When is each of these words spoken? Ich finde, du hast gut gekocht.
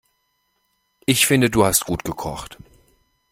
Ich 1.05 1.27
finde, 1.27 1.51
du 1.51 1.63
hast 1.63 1.85
gut 1.85 2.03
gekocht. 2.03 2.57